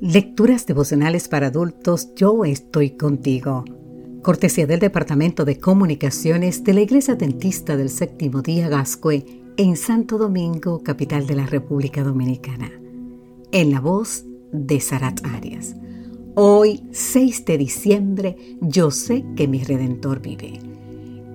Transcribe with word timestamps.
Lecturas 0.00 0.66
devocionales 0.66 1.26
para 1.26 1.46
adultos, 1.46 2.14
yo 2.14 2.44
estoy 2.44 2.90
contigo. 2.90 3.64
Cortesía 4.22 4.66
del 4.66 4.78
Departamento 4.78 5.46
de 5.46 5.58
Comunicaciones 5.58 6.62
de 6.64 6.74
la 6.74 6.82
Iglesia 6.82 7.14
Dentista 7.14 7.78
del 7.78 7.88
Séptimo 7.88 8.42
Día 8.42 8.68
Gascue 8.68 9.24
en 9.56 9.74
Santo 9.78 10.18
Domingo, 10.18 10.82
capital 10.82 11.26
de 11.26 11.36
la 11.36 11.46
República 11.46 12.04
Dominicana. 12.04 12.70
En 13.52 13.70
la 13.70 13.80
voz 13.80 14.26
de 14.52 14.80
Sarat 14.80 15.24
Arias. 15.24 15.74
Hoy, 16.34 16.82
6 16.92 17.46
de 17.46 17.56
diciembre, 17.56 18.36
yo 18.60 18.90
sé 18.90 19.24
que 19.34 19.48
mi 19.48 19.64
Redentor 19.64 20.20
vive. 20.20 20.60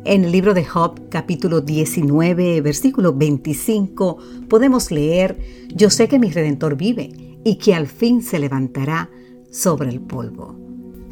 En 0.05 0.23
el 0.23 0.31
libro 0.31 0.53
de 0.53 0.65
Job, 0.65 1.09
capítulo 1.09 1.61
19, 1.61 2.61
versículo 2.61 3.11
25, 3.11 4.17
podemos 4.47 4.91
leer, 4.91 5.39
Yo 5.73 5.89
sé 5.89 6.07
que 6.07 6.19
mi 6.19 6.29
Redentor 6.29 6.77
vive 6.77 7.30
y 7.43 7.55
que 7.55 7.75
al 7.75 7.87
fin 7.87 8.21
se 8.21 8.39
levantará 8.39 9.09
sobre 9.49 9.89
el 9.89 9.99
polvo. 9.99 10.55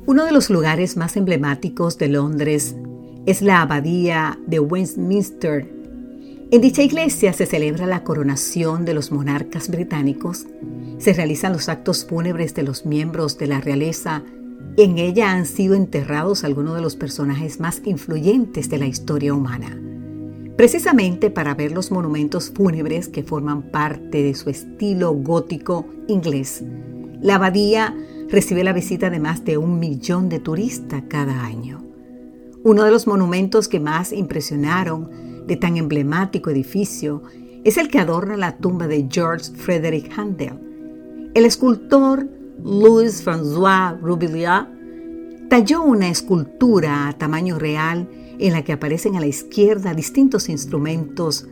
Uno 0.05 0.25
de 0.25 0.31
los 0.31 0.49
lugares 0.49 0.97
más 0.97 1.17
emblemáticos 1.17 1.97
de 1.97 2.07
Londres 2.07 2.75
es 3.25 3.41
la 3.41 3.61
abadía 3.61 4.39
de 4.47 4.59
Westminster. 4.59 5.71
En 6.51 6.61
dicha 6.61 6.81
iglesia 6.81 7.31
se 7.33 7.45
celebra 7.45 7.85
la 7.85 8.03
coronación 8.03 8.85
de 8.85 8.95
los 8.95 9.11
monarcas 9.11 9.69
británicos, 9.69 10.47
se 10.97 11.13
realizan 11.13 11.53
los 11.53 11.69
actos 11.69 12.05
fúnebres 12.05 12.55
de 12.55 12.63
los 12.63 12.85
miembros 12.85 13.37
de 13.37 13.47
la 13.47 13.61
realeza 13.61 14.23
y 14.75 14.83
en 14.83 14.97
ella 14.97 15.31
han 15.31 15.45
sido 15.45 15.75
enterrados 15.75 16.43
algunos 16.43 16.75
de 16.75 16.81
los 16.81 16.95
personajes 16.95 17.59
más 17.59 17.81
influyentes 17.85 18.69
de 18.69 18.79
la 18.79 18.87
historia 18.87 19.33
humana. 19.33 19.88
Precisamente 20.59 21.29
para 21.29 21.55
ver 21.55 21.71
los 21.71 21.89
monumentos 21.89 22.51
fúnebres 22.53 23.07
que 23.07 23.23
forman 23.23 23.71
parte 23.71 24.21
de 24.21 24.35
su 24.35 24.49
estilo 24.49 25.13
gótico 25.13 25.85
inglés, 26.09 26.65
la 27.21 27.35
abadía 27.35 27.95
recibe 28.27 28.65
la 28.65 28.73
visita 28.73 29.09
de 29.09 29.21
más 29.21 29.45
de 29.45 29.57
un 29.57 29.79
millón 29.79 30.27
de 30.27 30.41
turistas 30.41 31.03
cada 31.07 31.45
año. 31.45 31.81
Uno 32.65 32.83
de 32.83 32.91
los 32.91 33.07
monumentos 33.07 33.69
que 33.69 33.79
más 33.79 34.11
impresionaron 34.11 35.47
de 35.47 35.55
tan 35.55 35.77
emblemático 35.77 36.49
edificio 36.49 37.23
es 37.63 37.77
el 37.77 37.87
que 37.87 37.99
adorna 37.99 38.35
la 38.35 38.57
tumba 38.57 38.85
de 38.87 39.07
George 39.09 39.53
Frederick 39.55 40.11
Handel. 40.19 40.59
El 41.35 41.45
escultor 41.45 42.27
Louis 42.61 43.25
François 43.25 43.97
Roubiliat 44.01 44.67
talló 45.49 45.81
una 45.81 46.09
escultura 46.09 47.07
a 47.07 47.17
tamaño 47.17 47.57
real 47.57 48.07
en 48.37 48.53
la 48.53 48.63
que 48.63 48.71
aparecen 48.71 49.15
a 49.15 49.19
la 49.19 49.25
izquierda 49.25 49.95
distintos 49.95 50.47
instrumentos, 50.47 51.47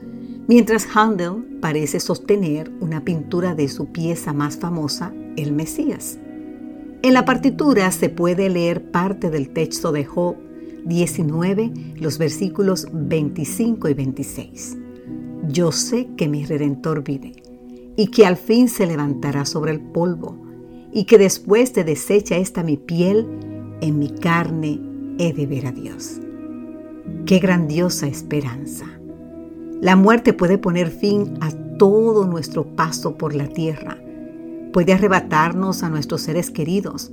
mientras 0.47 0.87
Handel 0.93 1.57
parece 1.59 1.99
sostener 1.99 2.71
una 2.79 3.03
pintura 3.03 3.55
de 3.55 3.67
su 3.67 3.87
pieza 3.87 4.33
más 4.33 4.57
famosa, 4.57 5.13
el 5.35 5.51
Mesías. 5.51 6.19
En 7.01 7.13
la 7.13 7.25
partitura 7.25 7.91
se 7.91 8.09
puede 8.09 8.49
leer 8.49 8.91
parte 8.91 9.31
del 9.31 9.49
texto 9.49 9.91
de 9.91 10.05
Job 10.05 10.35
19, 10.85 11.95
los 11.99 12.19
versículos 12.19 12.87
25 12.91 13.89
y 13.89 13.93
26. 13.95 14.77
Yo 15.49 15.71
sé 15.71 16.07
que 16.15 16.27
mi 16.27 16.45
Redentor 16.45 17.03
vive 17.03 17.33
y 17.95 18.07
que 18.07 18.25
al 18.27 18.37
fin 18.37 18.69
se 18.69 18.85
levantará 18.85 19.45
sobre 19.45 19.71
el 19.71 19.81
polvo 19.81 20.37
y 20.93 21.05
que 21.05 21.17
después 21.17 21.73
de 21.73 21.83
deshecha 21.83 22.37
esta 22.37 22.63
mi 22.63 22.77
piel, 22.77 23.27
en 23.81 23.99
mi 23.99 24.09
carne 24.09 24.79
he 25.19 25.33
de 25.33 25.45
ver 25.45 25.67
a 25.67 25.71
Dios. 25.71 26.19
Qué 27.25 27.39
grandiosa 27.39 28.07
esperanza. 28.07 28.85
La 29.81 29.95
muerte 29.95 30.33
puede 30.33 30.57
poner 30.57 30.89
fin 30.89 31.37
a 31.41 31.51
todo 31.77 32.25
nuestro 32.25 32.65
paso 32.65 33.17
por 33.17 33.35
la 33.35 33.47
tierra. 33.47 33.97
Puede 34.73 34.93
arrebatarnos 34.93 35.83
a 35.83 35.89
nuestros 35.89 36.21
seres 36.21 36.49
queridos. 36.49 37.11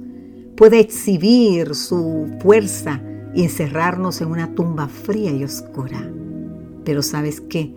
Puede 0.56 0.80
exhibir 0.80 1.74
su 1.74 2.28
fuerza 2.40 3.00
y 3.34 3.42
encerrarnos 3.42 4.20
en 4.20 4.28
una 4.28 4.55
tumba 4.55 4.89
fría 4.89 5.33
y 5.33 5.44
oscura. 5.44 6.10
Pero 6.84 7.02
sabes 7.02 7.40
qué? 7.40 7.74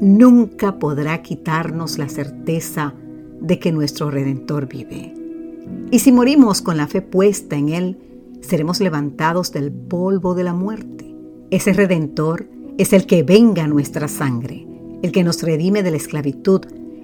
Nunca 0.00 0.78
podrá 0.78 1.22
quitarnos 1.22 1.98
la 1.98 2.08
certeza 2.08 2.94
de 3.40 3.58
que 3.58 3.72
nuestro 3.72 4.10
Redentor 4.10 4.66
vive. 4.66 5.14
Y 5.90 6.00
si 6.00 6.12
morimos 6.12 6.62
con 6.62 6.76
la 6.76 6.86
fe 6.86 7.00
puesta 7.02 7.56
en 7.56 7.68
Él, 7.70 7.98
seremos 8.40 8.80
levantados 8.80 9.52
del 9.52 9.72
polvo 9.72 10.34
de 10.34 10.44
la 10.44 10.54
muerte 10.54 10.96
ese 11.50 11.72
redentor 11.72 12.48
es 12.76 12.92
el 12.92 13.06
que 13.06 13.22
venga 13.22 13.68
nuestra 13.68 14.08
sangre, 14.08 14.66
el 15.02 15.12
que 15.12 15.22
nos 15.22 15.42
redime 15.42 15.84
de 15.84 15.92
la 15.92 15.96
esclavitud, 15.96 16.62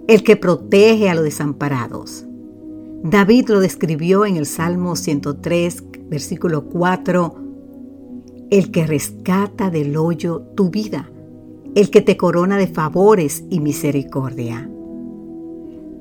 el 0.09 0.25
que 0.25 0.37
protege 0.37 1.09
a 1.09 1.15
los 1.15 1.22
desamparados. 1.25 2.26
David 3.04 3.50
lo 3.50 3.60
describió 3.60 4.26
en 4.26 4.37
el 4.37 4.47
Salmo 4.47 4.97
103, 4.97 5.84
versículo 6.09 6.65
4, 6.65 7.34
el 8.50 8.70
que 8.72 8.87
rescata 8.87 9.70
del 9.70 9.97
hoyo 9.97 10.41
tu 10.56 10.70
vida, 10.70 11.09
el 11.76 11.91
que 11.91 12.03
te 12.03 12.16
corona 12.16 12.56
de 12.59 12.66
favores 12.66 13.44
y 13.49 13.60
misericordia. 13.60 14.69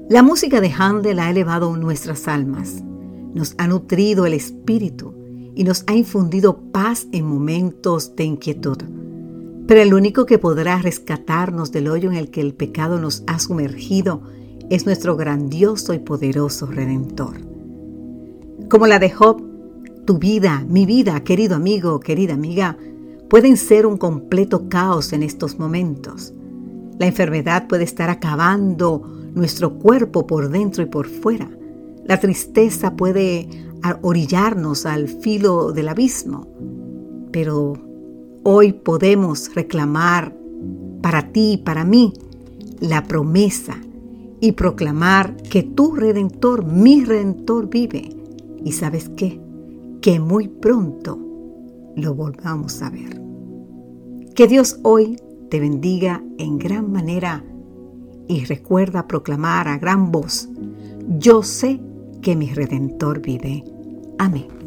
La 0.10 0.24
música 0.24 0.62
de 0.62 0.72
Handel 0.76 1.20
ha 1.20 1.30
elevado 1.30 1.78
nuestras 1.78 2.28
almas, 2.28 2.84
nos 3.36 3.54
ha 3.60 3.68
nutrido 3.68 4.26
el 4.26 4.34
espíritu, 4.34 5.21
y 5.56 5.64
nos 5.64 5.84
ha 5.88 5.94
infundido 5.94 6.58
paz 6.72 7.08
en 7.12 7.26
momentos 7.26 8.16
de 8.16 8.24
inquietud. 8.24 8.78
Pero 9.68 9.82
el 9.82 9.94
único 9.94 10.26
que 10.26 10.38
podrá 10.38 10.78
rescatarnos 10.80 11.72
del 11.72 11.88
hoyo 11.88 12.10
en 12.10 12.18
el 12.18 12.30
que 12.30 12.42
el 12.42 12.54
pecado 12.54 13.00
nos 13.00 13.24
ha 13.28 13.40
sumergido 13.40 14.22
es 14.70 14.86
nuestro 14.86 15.16
grandioso 15.16 15.94
y 15.94 16.00
poderoso 16.00 16.66
Redentor. 16.66 17.36
Como 18.70 18.88
la 18.88 19.00
de 19.00 19.10
Job, 19.10 19.42
tu 20.06 20.18
vida, 20.18 20.66
mi 20.68 20.86
vida, 20.86 21.24
querido 21.24 21.56
amigo, 21.56 22.00
querida 22.00 22.34
amiga, 22.34 22.78
pueden 23.30 23.58
ser 23.58 23.86
un 23.86 23.98
completo 23.98 24.68
caos 24.70 25.14
en 25.14 25.24
estos 25.24 25.60
momentos. 25.60 26.34
La 27.00 27.06
enfermedad 27.06 27.68
puede 27.68 27.84
estar 27.84 28.10
acabando 28.10 29.04
nuestro 29.34 29.78
cuerpo 29.80 30.28
por 30.28 30.50
dentro 30.50 30.84
y 30.84 30.86
por 30.86 31.08
fuera. 31.08 31.50
La 32.12 32.20
tristeza 32.20 32.98
puede 32.98 33.48
orillarnos 34.02 34.86
al 34.86 35.08
filo 35.08 35.72
del 35.72 35.88
abismo. 35.88 36.46
Pero 37.32 37.72
hoy 38.44 38.74
podemos 38.74 39.56
reclamar 39.56 40.36
para 41.02 41.32
ti 41.32 41.54
y 41.54 41.58
para 41.60 41.86
mí 41.86 42.12
la 42.82 43.06
promesa 43.06 43.78
y 44.42 44.52
proclamar 44.52 45.38
que 45.38 45.64
tu 45.64 45.96
redentor, 45.96 46.66
mi 46.66 47.06
redentor 47.06 47.70
vive. 47.70 48.10
Y 48.62 48.74
sabes 48.74 49.08
qué? 49.16 49.40
Que 50.02 50.20
muy 50.20 50.50
pronto 50.50 51.18
lo 51.96 52.14
volvamos 52.14 52.82
a 52.82 52.90
ver. 52.90 53.22
Que 54.36 54.48
Dios 54.48 54.82
hoy 54.84 55.16
te 55.50 55.62
bendiga 55.62 56.22
en 56.38 56.58
gran 56.58 56.92
manera 56.92 57.46
y 58.28 58.44
recuerda 58.44 59.08
proclamar 59.08 59.70
a 59.70 59.78
gran 59.78 60.12
voz, 60.12 60.50
yo 61.18 61.42
sé 61.42 61.80
que 62.22 62.36
mi 62.36 62.54
redentor 62.54 63.22
vive. 63.22 63.64
Amén. 64.20 64.61